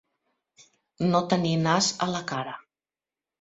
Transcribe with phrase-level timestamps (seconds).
[1.11, 2.57] No tenir nas a la cara.